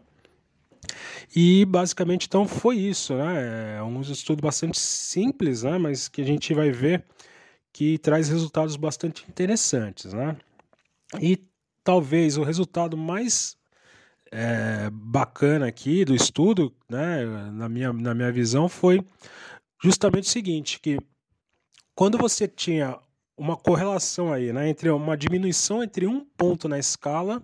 E 1.34 1.64
basicamente 1.64 2.26
então 2.26 2.46
foi 2.46 2.76
isso, 2.76 3.14
né? 3.14 3.76
É 3.78 3.82
um 3.82 4.00
estudo 4.00 4.40
bastante 4.42 4.78
simples, 4.78 5.62
né? 5.62 5.78
Mas 5.78 6.08
que 6.08 6.20
a 6.22 6.24
gente 6.24 6.54
vai 6.54 6.70
ver 6.70 7.04
que 7.72 7.98
traz 7.98 8.28
resultados 8.28 8.76
bastante 8.76 9.24
interessantes, 9.28 10.12
né? 10.12 10.36
E 11.20 11.38
talvez 11.84 12.36
o 12.36 12.42
resultado 12.42 12.96
mais 12.96 13.56
é, 14.30 14.90
bacana 14.92 15.66
aqui 15.66 16.04
do 16.04 16.14
estudo, 16.14 16.74
né? 16.88 17.24
Na 17.52 17.68
minha, 17.68 17.92
na 17.92 18.14
minha 18.14 18.32
visão 18.32 18.68
foi 18.68 19.04
justamente 19.82 20.24
o 20.24 20.30
seguinte, 20.30 20.80
que 20.80 20.98
quando 21.94 22.18
você 22.18 22.48
tinha 22.48 22.98
uma 23.36 23.56
correlação 23.56 24.32
aí, 24.32 24.52
né, 24.52 24.68
entre 24.68 24.90
uma 24.90 25.16
diminuição 25.16 25.82
entre 25.82 26.06
um 26.06 26.24
ponto 26.36 26.68
na 26.68 26.78
escala 26.78 27.40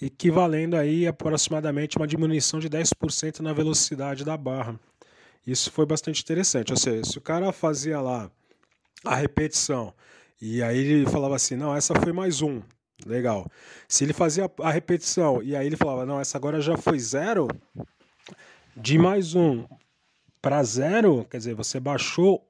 equivalendo 0.00 0.76
aí 0.76 1.06
aproximadamente 1.06 1.96
uma 1.96 2.06
diminuição 2.06 2.58
de 2.58 2.68
10% 2.68 3.40
na 3.40 3.52
velocidade 3.52 4.24
da 4.24 4.36
barra. 4.36 4.78
Isso 5.46 5.70
foi 5.70 5.86
bastante 5.86 6.22
interessante. 6.22 6.72
Ou 6.72 6.78
seja, 6.78 7.04
se 7.04 7.18
o 7.18 7.20
cara 7.20 7.52
fazia 7.52 8.00
lá 8.00 8.30
a 9.04 9.14
repetição 9.14 9.94
e 10.40 10.62
aí 10.62 10.78
ele 10.78 11.10
falava 11.10 11.36
assim, 11.36 11.54
não, 11.54 11.74
essa 11.76 11.94
foi 11.94 12.12
mais 12.12 12.40
um, 12.40 12.62
legal. 13.04 13.46
Se 13.86 14.04
ele 14.04 14.12
fazia 14.14 14.50
a 14.62 14.70
repetição 14.70 15.42
e 15.42 15.54
aí 15.54 15.66
ele 15.66 15.76
falava, 15.76 16.06
não, 16.06 16.18
essa 16.18 16.38
agora 16.38 16.60
já 16.60 16.76
foi 16.76 16.98
zero, 16.98 17.46
de 18.74 18.98
mais 18.98 19.34
um 19.34 19.66
para 20.40 20.62
zero, 20.62 21.26
quer 21.28 21.36
dizer, 21.36 21.54
você 21.54 21.78
baixou 21.78 22.46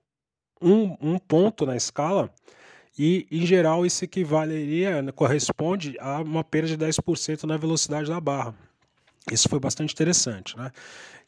um, 0.62 0.96
um 1.00 1.18
ponto 1.18 1.66
na 1.66 1.76
escala, 1.76 2.32
e, 3.02 3.26
em 3.30 3.46
geral, 3.46 3.86
isso 3.86 4.04
equivaleria, 4.04 5.00
né, 5.00 5.10
corresponde 5.10 5.96
a 5.98 6.20
uma 6.20 6.44
perda 6.44 6.68
de 6.68 6.76
10% 6.76 7.44
na 7.44 7.56
velocidade 7.56 8.10
da 8.10 8.20
barra. 8.20 8.54
Isso 9.32 9.48
foi 9.48 9.58
bastante 9.58 9.94
interessante. 9.94 10.54
Né? 10.54 10.70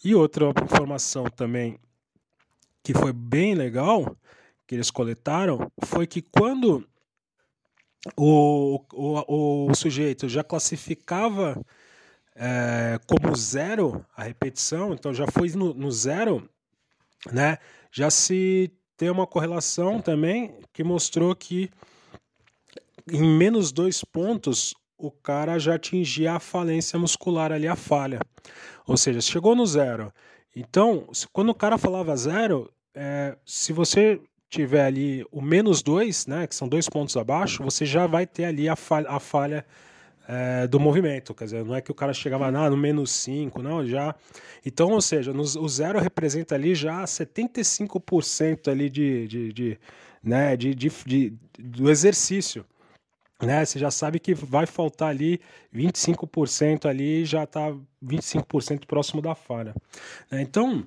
E 0.04 0.14
outra 0.14 0.52
informação 0.62 1.24
também 1.30 1.78
que 2.82 2.92
foi 2.92 3.10
bem 3.10 3.54
legal, 3.54 4.14
que 4.66 4.74
eles 4.74 4.90
coletaram, 4.90 5.72
foi 5.82 6.06
que 6.06 6.20
quando 6.20 6.86
o, 8.18 8.84
o, 8.92 9.70
o 9.70 9.74
sujeito 9.74 10.28
já 10.28 10.44
classificava 10.44 11.58
é, 12.36 13.00
como 13.06 13.34
zero 13.34 14.04
a 14.14 14.24
repetição, 14.24 14.92
então 14.92 15.14
já 15.14 15.26
foi 15.26 15.48
no, 15.52 15.72
no 15.72 15.90
zero, 15.90 16.46
né, 17.32 17.56
já 17.90 18.10
se 18.10 18.70
tem 19.02 19.10
uma 19.10 19.26
correlação 19.26 20.00
também 20.00 20.54
que 20.72 20.84
mostrou 20.84 21.34
que 21.34 21.68
em 23.10 23.20
menos 23.20 23.72
dois 23.72 24.04
pontos 24.04 24.76
o 24.96 25.10
cara 25.10 25.58
já 25.58 25.74
atingia 25.74 26.34
a 26.34 26.38
falência 26.38 26.96
muscular 26.96 27.50
ali, 27.50 27.66
a 27.66 27.74
falha. 27.74 28.20
Ou 28.86 28.96
seja, 28.96 29.20
chegou 29.20 29.56
no 29.56 29.66
zero. 29.66 30.12
Então, 30.54 31.08
quando 31.32 31.48
o 31.48 31.54
cara 31.54 31.76
falava 31.78 32.16
zero, 32.16 32.72
é, 32.94 33.36
se 33.44 33.72
você 33.72 34.20
tiver 34.48 34.84
ali 34.84 35.26
o 35.32 35.42
menos 35.42 35.82
dois, 35.82 36.28
né, 36.28 36.46
que 36.46 36.54
são 36.54 36.68
dois 36.68 36.88
pontos 36.88 37.16
abaixo, 37.16 37.64
você 37.64 37.84
já 37.84 38.06
vai 38.06 38.24
ter 38.24 38.44
ali 38.44 38.68
a 38.68 38.76
falha, 38.76 39.08
a 39.08 39.18
falha 39.18 39.66
é, 40.28 40.66
do 40.66 40.78
movimento. 40.78 41.34
Quer 41.34 41.44
dizer, 41.44 41.64
não 41.64 41.74
é 41.74 41.80
que 41.80 41.90
o 41.90 41.94
cara 41.94 42.12
chegava 42.12 42.46
ah, 42.46 42.70
no 42.70 42.76
menos 42.76 43.10
5, 43.10 43.62
não, 43.62 43.86
já. 43.86 44.14
Então, 44.64 44.90
ou 44.90 45.00
seja, 45.00 45.32
no, 45.32 45.42
o 45.42 45.68
zero 45.68 45.98
representa 45.98 46.54
ali 46.54 46.74
já 46.74 47.04
75% 47.04 48.68
ali 48.70 48.88
de, 48.88 49.26
de, 49.26 49.52
de, 49.52 49.78
né, 50.22 50.56
de, 50.56 50.74
de, 50.74 50.90
de, 51.06 51.34
do 51.58 51.90
exercício. 51.90 52.64
Né, 53.40 53.64
você 53.64 53.76
já 53.76 53.90
sabe 53.90 54.20
que 54.20 54.34
vai 54.34 54.66
faltar 54.66 55.08
ali 55.08 55.40
25% 55.74 56.86
ali, 56.88 57.24
já 57.24 57.42
está 57.42 57.74
25% 58.04 58.86
próximo 58.86 59.20
da 59.20 59.34
falha. 59.34 59.74
Né, 60.30 60.42
então, 60.42 60.86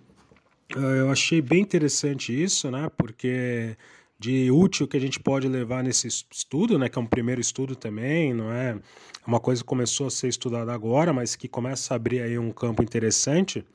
eu 0.69 1.11
achei 1.11 1.41
bem 1.41 1.61
interessante 1.61 2.31
isso, 2.31 2.71
né, 2.71 2.89
porque 2.95 3.75
de 4.17 4.49
útil 4.49 4.87
que 4.87 4.95
a 4.95 4.99
gente 4.99 5.19
pode 5.19 5.47
levar 5.47 5.83
nesse 5.83 6.07
estudo, 6.07 6.79
né, 6.79 6.87
que 6.87 6.97
é 6.97 7.01
um 7.01 7.05
primeiro 7.05 7.41
estudo 7.41 7.75
também, 7.75 8.33
não 8.33 8.51
é 8.51 8.77
uma 9.25 9.39
coisa 9.39 9.61
que 9.61 9.67
começou 9.67 10.07
a 10.07 10.11
ser 10.11 10.27
estudada 10.27 10.73
agora, 10.73 11.11
mas 11.11 11.35
que 11.35 11.47
começa 11.47 11.93
a 11.93 11.95
abrir 11.95 12.21
aí 12.21 12.37
um 12.37 12.51
campo 12.51 12.83
interessante, 12.83 13.65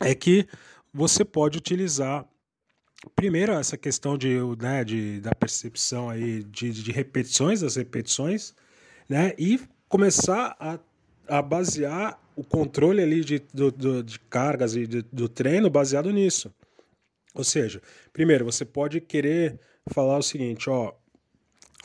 é 0.00 0.14
que 0.14 0.46
você 0.92 1.24
pode 1.24 1.58
utilizar 1.58 2.26
primeiro 3.16 3.52
essa 3.52 3.76
questão 3.76 4.16
de, 4.16 4.38
né, 4.58 4.84
de 4.84 5.20
da 5.20 5.34
percepção 5.34 6.10
aí 6.10 6.42
de, 6.44 6.70
de 6.70 6.92
repetições 6.92 7.60
das 7.60 7.76
repetições, 7.76 8.54
né, 9.08 9.32
e 9.38 9.60
começar 9.88 10.56
a, 10.58 10.78
a 11.26 11.42
basear 11.42 12.18
o 12.36 12.44
controle 12.44 13.02
ali 13.02 13.24
de, 13.24 13.42
do, 13.52 13.70
do, 13.70 14.02
de 14.02 14.18
cargas 14.20 14.76
e 14.76 14.86
do, 14.86 15.02
do 15.02 15.28
treino 15.28 15.68
baseado 15.68 16.10
nisso. 16.10 16.52
Ou 17.34 17.44
seja, 17.44 17.80
primeiro, 18.12 18.44
você 18.44 18.64
pode 18.64 19.00
querer 19.00 19.58
falar 19.92 20.18
o 20.18 20.22
seguinte, 20.22 20.68
ó, 20.68 20.92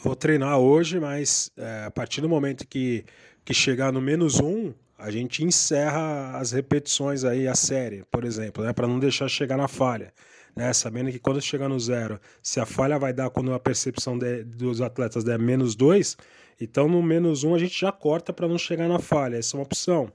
vou 0.02 0.16
treinar 0.16 0.58
hoje, 0.60 1.00
mas 1.00 1.52
é, 1.58 1.86
a 1.86 1.92
partir 1.92 2.22
do 2.22 2.30
momento 2.30 2.68
que, 2.68 3.06
que 3.44 3.54
chegar 3.54 3.92
no 3.92 4.02
menos 4.02 4.40
um, 4.40 4.74
a 4.98 5.12
gente 5.12 5.44
encerra 5.44 6.38
as 6.38 6.52
repetições 6.52 7.24
aí, 7.24 7.48
a 7.48 7.56
série, 7.56 8.04
por 8.10 8.24
exemplo, 8.24 8.64
né, 8.64 8.74
para 8.74 8.88
não 8.88 9.00
deixar 9.00 9.28
chegar 9.28 9.58
na 9.58 9.68
falha. 9.68 10.14
Né, 10.56 10.72
sabendo 10.72 11.12
que 11.12 11.20
quando 11.20 11.42
chegar 11.42 11.68
no 11.68 11.78
zero, 11.78 12.18
se 12.42 12.62
a 12.62 12.66
falha 12.66 12.98
vai 12.98 13.12
dar 13.12 13.30
quando 13.30 13.54
a 13.54 13.60
percepção 13.60 14.18
de, 14.18 14.42
dos 14.44 14.80
atletas 14.80 15.22
der 15.22 15.38
menos 15.38 15.75
dois, 15.75 16.16
então 16.62 16.88
no 16.88 17.04
menos 17.04 17.44
um 17.44 17.54
a 17.54 17.60
gente 17.60 17.78
já 17.78 17.92
corta 17.92 18.32
para 18.32 18.48
não 18.48 18.58
chegar 18.58 18.88
na 18.88 19.00
falha. 19.00 19.36
Essa 19.36 19.56
é 19.56 19.60
uma 19.60 19.66
opção. 19.66 20.10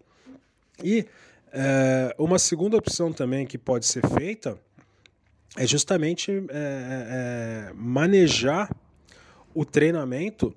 E 0.82 1.04
é, 1.52 2.14
uma 2.18 2.38
segunda 2.38 2.76
opção 2.76 3.12
também 3.12 3.46
que 3.46 3.58
pode 3.58 3.84
ser 3.84 4.02
feita 4.18 4.58
é 5.56 5.66
justamente 5.66 6.30
é, 6.30 6.32
é, 6.32 6.48
é, 6.50 7.72
manejar 7.74 8.70
o 9.54 9.64
treinamento 9.64 10.54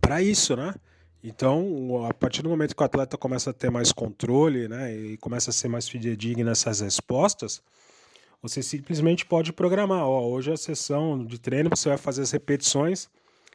para 0.00 0.22
isso, 0.22 0.56
né? 0.56 0.74
Então, 1.22 2.04
a 2.06 2.14
partir 2.14 2.42
do 2.42 2.48
momento 2.48 2.74
que 2.74 2.82
o 2.82 2.86
atleta 2.86 3.16
começa 3.16 3.50
a 3.50 3.52
ter 3.52 3.70
mais 3.70 3.90
controle, 3.90 4.68
né, 4.68 4.94
e 4.94 5.16
começa 5.16 5.50
a 5.50 5.52
ser 5.52 5.66
mais 5.66 5.88
fidedigno 5.88 6.44
nessas 6.44 6.80
respostas, 6.80 7.60
você 8.40 8.62
simplesmente 8.62 9.26
pode 9.26 9.52
programar. 9.52 10.06
Ó, 10.06 10.28
hoje 10.28 10.50
é 10.50 10.54
a 10.54 10.56
sessão 10.56 11.24
de 11.24 11.40
treino, 11.40 11.70
você 11.70 11.88
vai 11.88 11.98
fazer 11.98 12.22
as 12.22 12.30
repetições 12.30 13.08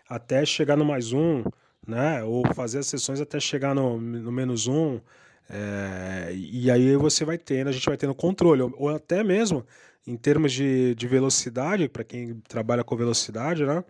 até 0.10 0.46
chegar 0.46 0.76
no 0.76 0.84
mais 0.84 1.14
um, 1.14 1.44
né? 1.88 2.24
Ou 2.24 2.44
fazer 2.54 2.80
as 2.80 2.88
sessões 2.88 3.22
até 3.22 3.40
chegar 3.40 3.74
no, 3.74 4.00
no 4.02 4.32
menos 4.32 4.68
um. 4.68 5.00
É, 5.50 6.32
e 6.34 6.70
aí 6.70 6.96
você 6.98 7.24
vai 7.24 7.38
tendo, 7.38 7.70
a 7.70 7.72
gente 7.72 7.86
vai 7.86 7.96
tendo 7.96 8.14
controle. 8.14 8.64
Ou, 8.64 8.74
ou 8.78 8.90
até 8.90 9.24
mesmo 9.24 9.66
em 10.06 10.18
termos 10.18 10.52
de, 10.52 10.94
de 10.96 11.08
velocidade, 11.08 11.88
para 11.88 12.04
quem 12.04 12.42
trabalha 12.48 12.84
com 12.84 12.96
velocidade, 12.98 13.66
né? 13.66 13.84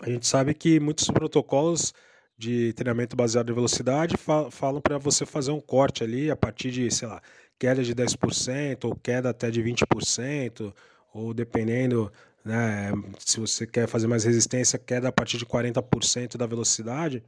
A 0.00 0.10
gente 0.10 0.26
sabe 0.26 0.52
que 0.52 0.78
muitos 0.78 1.06
protocolos 1.06 1.94
de 2.36 2.72
treinamento 2.74 3.16
baseado 3.16 3.50
em 3.50 3.54
velocidade 3.54 4.14
falam 4.50 4.80
para 4.80 4.98
você 4.98 5.24
fazer 5.24 5.52
um 5.52 5.60
corte 5.60 6.04
ali 6.04 6.30
a 6.30 6.36
partir 6.36 6.70
de, 6.70 6.90
sei 6.90 7.08
lá, 7.08 7.22
queda 7.58 7.82
de 7.82 7.94
10% 7.94 8.84
ou 8.84 8.94
queda 8.94 9.30
até 9.30 9.50
de 9.50 9.62
20%, 9.62 10.72
ou 11.14 11.32
dependendo, 11.32 12.12
né, 12.44 12.92
se 13.18 13.40
você 13.40 13.66
quer 13.66 13.88
fazer 13.88 14.06
mais 14.06 14.22
resistência, 14.24 14.78
queda 14.78 15.08
a 15.08 15.12
partir 15.12 15.38
de 15.38 15.46
40% 15.46 16.36
da 16.36 16.46
velocidade. 16.46 17.24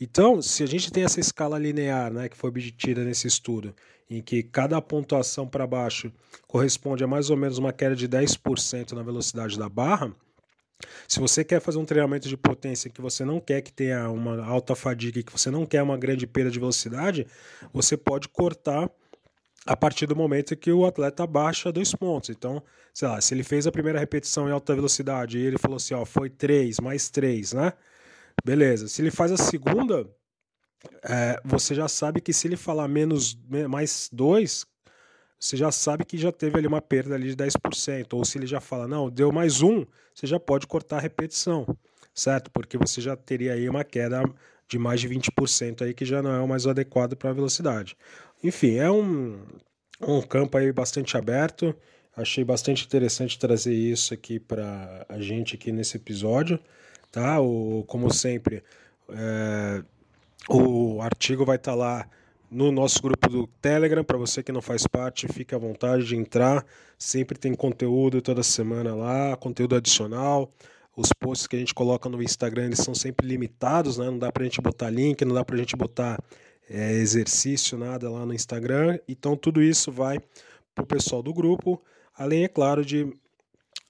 Então, 0.00 0.40
se 0.40 0.62
a 0.62 0.66
gente 0.66 0.92
tem 0.92 1.02
essa 1.02 1.18
escala 1.18 1.58
linear, 1.58 2.12
né, 2.12 2.28
que 2.28 2.36
foi 2.36 2.50
obtida 2.50 3.02
nesse 3.02 3.26
estudo, 3.26 3.74
em 4.08 4.22
que 4.22 4.44
cada 4.44 4.80
pontuação 4.80 5.48
para 5.48 5.66
baixo 5.66 6.12
corresponde 6.46 7.02
a 7.02 7.08
mais 7.08 7.30
ou 7.30 7.36
menos 7.36 7.58
uma 7.58 7.72
queda 7.72 7.96
de 7.96 8.08
10% 8.08 8.92
na 8.92 9.02
velocidade 9.02 9.58
da 9.58 9.68
barra, 9.68 10.14
se 11.08 11.20
você 11.20 11.44
quer 11.44 11.60
fazer 11.60 11.78
um 11.78 11.84
treinamento 11.84 12.28
de 12.28 12.36
potência 12.36 12.90
que 12.90 13.00
você 13.00 13.24
não 13.24 13.40
quer 13.40 13.62
que 13.62 13.72
tenha 13.72 14.08
uma 14.10 14.44
alta 14.44 14.74
fadiga, 14.74 15.22
que 15.22 15.32
você 15.32 15.50
não 15.50 15.66
quer 15.66 15.82
uma 15.82 15.96
grande 15.96 16.26
perda 16.26 16.50
de 16.50 16.58
velocidade, 16.58 17.26
você 17.72 17.96
pode 17.96 18.28
cortar 18.28 18.90
a 19.66 19.76
partir 19.76 20.06
do 20.06 20.16
momento 20.16 20.56
que 20.56 20.72
o 20.72 20.84
atleta 20.84 21.26
baixa 21.26 21.72
dois 21.72 21.94
pontos. 21.94 22.30
Então, 22.30 22.62
sei 22.92 23.08
lá, 23.08 23.20
se 23.20 23.34
ele 23.34 23.44
fez 23.44 23.66
a 23.66 23.72
primeira 23.72 23.98
repetição 23.98 24.48
em 24.48 24.52
alta 24.52 24.74
velocidade 24.74 25.38
e 25.38 25.44
ele 25.44 25.58
falou 25.58 25.76
assim, 25.76 25.94
ó, 25.94 26.04
foi 26.04 26.28
três 26.28 26.80
mais 26.80 27.10
três, 27.10 27.52
né? 27.52 27.72
Beleza. 28.44 28.88
Se 28.88 29.02
ele 29.02 29.10
faz 29.10 29.30
a 29.30 29.36
segunda, 29.36 30.08
é, 31.04 31.40
você 31.44 31.74
já 31.74 31.86
sabe 31.88 32.20
que 32.20 32.32
se 32.32 32.48
ele 32.48 32.56
falar 32.56 32.88
menos 32.88 33.38
mais 33.68 34.08
dois, 34.12 34.66
você 35.42 35.56
já 35.56 35.72
sabe 35.72 36.04
que 36.04 36.16
já 36.16 36.30
teve 36.30 36.56
ali 36.56 36.68
uma 36.68 36.80
perda 36.80 37.16
ali 37.16 37.34
de 37.34 37.36
10%. 37.36 38.12
Ou 38.12 38.24
se 38.24 38.38
ele 38.38 38.46
já 38.46 38.60
fala, 38.60 38.86
não, 38.86 39.10
deu 39.10 39.32
mais 39.32 39.60
um, 39.60 39.84
você 40.14 40.24
já 40.24 40.38
pode 40.38 40.68
cortar 40.68 40.98
a 40.98 41.00
repetição, 41.00 41.66
certo? 42.14 42.48
Porque 42.52 42.78
você 42.78 43.00
já 43.00 43.16
teria 43.16 43.54
aí 43.54 43.68
uma 43.68 43.82
queda 43.82 44.22
de 44.68 44.78
mais 44.78 45.00
de 45.00 45.08
20% 45.08 45.82
aí, 45.82 45.92
que 45.94 46.04
já 46.04 46.22
não 46.22 46.30
é 46.30 46.38
o 46.38 46.46
mais 46.46 46.64
adequado 46.64 47.16
para 47.16 47.30
a 47.30 47.32
velocidade. 47.32 47.96
Enfim, 48.42 48.76
é 48.76 48.88
um, 48.88 49.40
um 50.00 50.22
campo 50.22 50.56
aí 50.58 50.70
bastante 50.70 51.16
aberto. 51.16 51.74
Achei 52.16 52.44
bastante 52.44 52.86
interessante 52.86 53.36
trazer 53.36 53.74
isso 53.74 54.14
aqui 54.14 54.38
para 54.38 55.04
a 55.08 55.20
gente 55.20 55.56
aqui 55.56 55.72
nesse 55.72 55.96
episódio, 55.96 56.56
tá? 57.10 57.40
O, 57.40 57.82
como 57.88 58.12
sempre, 58.14 58.62
é, 59.08 59.82
o 60.48 61.02
artigo 61.02 61.44
vai 61.44 61.56
estar 61.56 61.72
tá 61.72 61.76
lá 61.76 62.08
no 62.52 62.70
nosso 62.70 63.00
grupo 63.00 63.28
do 63.30 63.46
Telegram. 63.46 64.04
Para 64.04 64.18
você 64.18 64.42
que 64.42 64.52
não 64.52 64.60
faz 64.60 64.86
parte, 64.86 65.26
fique 65.26 65.54
à 65.54 65.58
vontade 65.58 66.04
de 66.04 66.14
entrar. 66.14 66.64
Sempre 66.98 67.38
tem 67.38 67.54
conteúdo 67.54 68.20
toda 68.20 68.42
semana 68.42 68.94
lá, 68.94 69.34
conteúdo 69.36 69.74
adicional. 69.74 70.52
Os 70.94 71.08
posts 71.18 71.46
que 71.46 71.56
a 71.56 71.58
gente 71.58 71.72
coloca 71.72 72.08
no 72.10 72.22
Instagram 72.22 72.66
eles 72.66 72.80
são 72.80 72.94
sempre 72.94 73.26
limitados, 73.26 73.96
né? 73.96 74.04
não 74.04 74.18
dá 74.18 74.30
para 74.30 74.42
a 74.42 74.44
gente 74.44 74.60
botar 74.60 74.90
link, 74.90 75.24
não 75.24 75.34
dá 75.34 75.42
para 75.42 75.56
a 75.56 75.58
gente 75.58 75.74
botar 75.74 76.22
é, 76.68 76.92
exercício, 76.92 77.78
nada 77.78 78.10
lá 78.10 78.26
no 78.26 78.34
Instagram. 78.34 78.98
Então 79.08 79.34
tudo 79.34 79.62
isso 79.62 79.90
vai 79.90 80.18
para 80.74 80.84
o 80.84 80.86
pessoal 80.86 81.22
do 81.22 81.32
grupo, 81.32 81.82
além, 82.14 82.44
é 82.44 82.48
claro, 82.48 82.84
de 82.84 83.10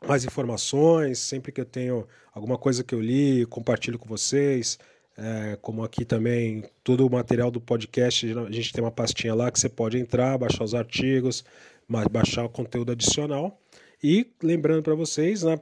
mais 0.06 0.24
informações. 0.24 1.18
Sempre 1.18 1.50
que 1.50 1.60
eu 1.60 1.66
tenho 1.66 2.06
alguma 2.32 2.56
coisa 2.56 2.84
que 2.84 2.94
eu 2.94 3.00
li, 3.00 3.44
compartilho 3.46 3.98
com 3.98 4.08
vocês. 4.08 4.78
É, 5.16 5.58
como 5.60 5.84
aqui 5.84 6.04
também, 6.04 6.64
todo 6.82 7.06
o 7.06 7.10
material 7.10 7.50
do 7.50 7.60
podcast, 7.60 8.26
a 8.32 8.50
gente 8.50 8.72
tem 8.72 8.82
uma 8.82 8.90
pastinha 8.90 9.34
lá 9.34 9.50
que 9.50 9.60
você 9.60 9.68
pode 9.68 9.98
entrar, 9.98 10.38
baixar 10.38 10.64
os 10.64 10.74
artigos, 10.74 11.44
baixar 12.10 12.44
o 12.44 12.48
conteúdo 12.48 12.92
adicional. 12.92 13.60
E 14.02 14.32
lembrando 14.42 14.82
para 14.82 14.94
vocês 14.94 15.42
né, 15.42 15.60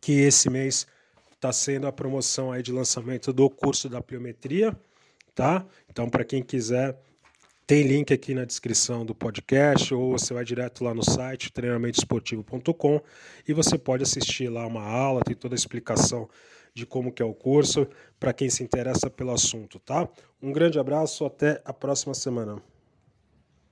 que 0.00 0.12
esse 0.12 0.48
mês 0.48 0.86
está 1.34 1.52
sendo 1.52 1.86
a 1.86 1.92
promoção 1.92 2.50
aí 2.50 2.62
de 2.62 2.72
lançamento 2.72 3.32
do 3.32 3.48
curso 3.50 3.88
da 3.88 4.00
pliometria, 4.00 4.74
tá? 5.34 5.64
Então, 5.90 6.08
para 6.08 6.24
quem 6.24 6.42
quiser, 6.42 6.98
tem 7.66 7.82
link 7.82 8.12
aqui 8.12 8.34
na 8.34 8.44
descrição 8.44 9.04
do 9.04 9.14
podcast 9.14 9.92
ou 9.92 10.12
você 10.12 10.32
vai 10.32 10.44
direto 10.44 10.82
lá 10.82 10.94
no 10.94 11.02
site 11.02 11.52
treinamentoesportivo.com 11.52 13.00
e 13.46 13.52
você 13.52 13.76
pode 13.76 14.02
assistir 14.02 14.48
lá 14.48 14.66
uma 14.66 14.82
aula, 14.82 15.22
tem 15.22 15.34
toda 15.34 15.54
a 15.54 15.58
explicação 15.58 16.28
de 16.76 16.84
como 16.84 17.10
que 17.10 17.22
é 17.22 17.24
o 17.24 17.32
curso, 17.32 17.88
para 18.20 18.34
quem 18.34 18.50
se 18.50 18.62
interessa 18.62 19.08
pelo 19.08 19.32
assunto, 19.32 19.78
tá? 19.78 20.06
Um 20.42 20.52
grande 20.52 20.78
abraço, 20.78 21.24
até 21.24 21.62
a 21.64 21.72
próxima 21.72 22.12
semana. 22.12 22.62